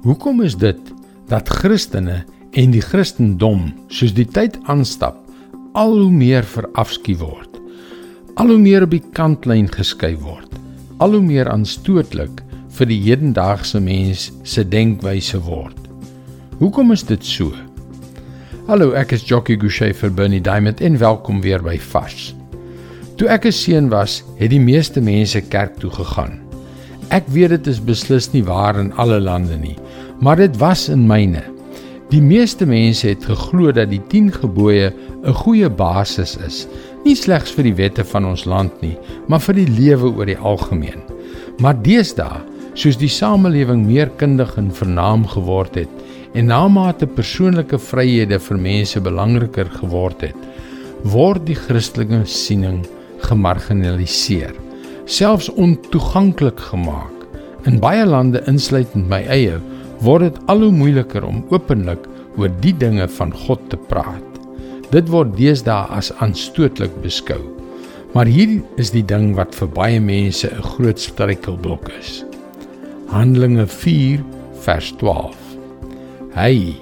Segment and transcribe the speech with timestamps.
[0.00, 0.78] Hoekom is dit
[1.28, 2.22] dat Christene
[2.56, 5.18] en die Christendom soos die tyd aanstap
[5.76, 7.58] al hoe meer verafskuw word?
[8.40, 10.56] Al hoe meer op die kantlyn geskuif word?
[11.04, 12.40] Al hoe meer aanstootlik
[12.78, 15.76] vir die hedendaagse mens se denkwyse word?
[16.64, 17.52] Hoekom is dit so?
[18.72, 22.30] Hallo, ek is Jockey Gouchee vir Bernie Diamond en welkom weer by Fas.
[23.20, 26.40] Toe ek 'n seun was, het die meeste mense kerk toe gegaan.
[27.10, 29.74] Ek weet dit is beslis nie waar in alle lande nie,
[30.22, 31.42] maar dit was in myne.
[32.12, 34.92] Die meeste mense het geglo dat die 10 gebooie
[35.24, 36.68] 'n goeie basis is,
[37.04, 40.38] nie slegs vir die wette van ons land nie, maar vir die lewe oor die
[40.38, 41.02] algemeen.
[41.58, 45.90] Maar deesdae, soos die samelewing meer kundig en vernaam geword het
[46.34, 50.38] en na mate persoonlike vryhede vir mense belangriker geword het,
[51.02, 52.86] word die Christelike siening
[53.18, 54.69] gemarginaliseer
[55.10, 57.14] selfs ontoeganklik gemaak.
[57.66, 59.58] In baie lande insluitend my eie,
[60.06, 62.06] word dit al hoe moeiliker om openlik
[62.38, 64.38] oor die dinge van God te praat.
[64.94, 67.40] Dit word deesdae as aanstootlik beskou.
[68.14, 72.24] Maar hier is die ding wat vir baie mense 'n groot struikelblok is.
[73.10, 74.22] Handelinge 4
[74.62, 75.36] vers 12.
[76.34, 76.74] Hy,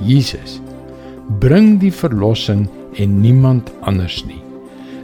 [0.00, 0.60] Jesus,
[1.40, 4.47] bring die verlossing en niemand anders nie.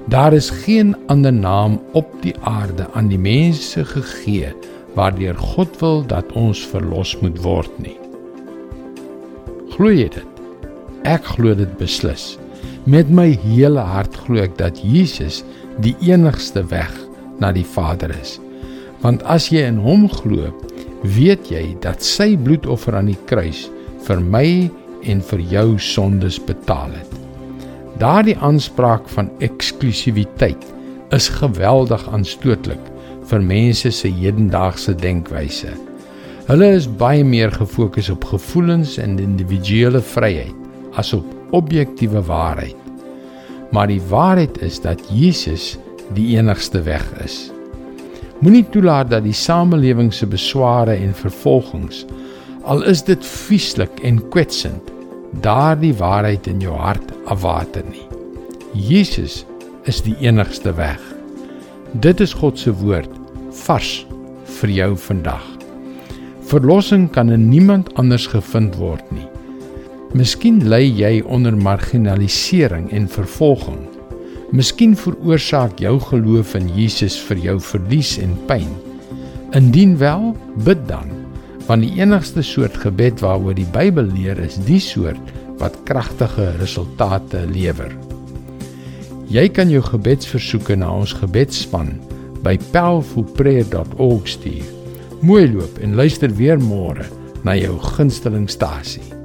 [0.04, 4.52] Daar is geen ander naam op die aarde aan die mense gegee
[4.94, 7.96] waardeur God wil dat ons verlos moet word nie.
[9.72, 10.42] Glo jy dit?
[11.08, 12.34] Ek glo dit beslis.
[12.84, 15.40] Met my hele hart glo ek dat Jesus
[15.80, 16.92] die enigste weg
[17.40, 18.36] na die Vader is.
[19.00, 20.52] Want as jy in hom glo,
[21.16, 23.70] weet jy dat sy bloedoffer aan die kruis
[24.04, 24.46] vir my
[25.08, 27.23] en vir jou sondes betaal het.
[27.98, 30.64] Daardie aanspraak van eksklusiwiteit
[31.14, 32.90] is geweldig aanstootlik
[33.30, 35.70] vir mense se hedendaagse denkwyse.
[36.48, 42.76] Hulle is baie meer gefokus op gevoelens en individuele vryheid as op objektiewe waarheid.
[43.70, 45.76] Maar die waarheid is dat Jesus
[46.18, 47.50] die enigste weg is.
[48.42, 52.04] Moenie toelaat dat die samelewing se besware en vervolgings
[52.64, 54.93] al is dit vieslik en kwetsend
[55.42, 58.06] daardie waarheid in jou hart afwater nie.
[58.74, 59.44] Jesus
[59.88, 61.00] is die enigste weg.
[61.92, 63.10] Dit is God se woord
[63.64, 64.04] vars
[64.60, 65.44] vir jou vandag.
[66.50, 69.26] Verlossing kan in niemand anders gevind word nie.
[70.14, 73.80] Miskien ly jy onder marginalisering en vervolging.
[74.54, 78.70] Miskien veroorsaak jou geloof in Jesus vir jou verlies en pyn.
[79.54, 80.34] Indien wel,
[80.66, 81.23] bid dan
[81.68, 87.44] want die enigste soort gebed waaroor die Bybel leer is die soort wat kragtige resultate
[87.48, 87.92] lewer.
[89.32, 91.94] Jy kan jou gebedsversoeke na ons gebedsspan
[92.44, 94.70] by powerfulprayer.org stuur.
[95.24, 97.08] Mooi loop en luister weer môre
[97.44, 99.23] na jou gunstelingstasie.